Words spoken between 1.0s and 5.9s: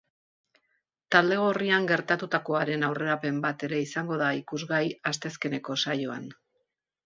Talde gorrian gertatutakoaren aurrerapen bat ere izango da ikusgai asteazkeneko